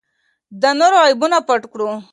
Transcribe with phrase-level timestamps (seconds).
[0.61, 1.91] د نورو عیبونه پټ کړئ.